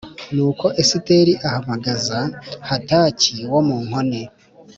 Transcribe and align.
Nuko 0.35 0.65
Esiteri 0.81 1.33
ahamagaza 1.47 2.19
Hataki 2.69 3.33
wo 3.51 3.59
mu 3.67 3.77
nkone 3.85 4.21